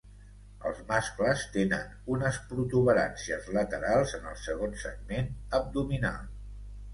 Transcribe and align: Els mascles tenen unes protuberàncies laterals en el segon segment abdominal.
Els 0.67 0.77
mascles 0.91 1.43
tenen 1.57 1.91
unes 2.15 2.39
protuberàncies 2.53 3.51
laterals 3.59 4.17
en 4.21 4.27
el 4.33 4.41
segon 4.47 4.75
segment 4.87 5.31
abdominal. 5.61 6.19